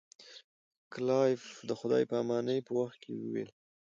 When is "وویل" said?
3.15-3.49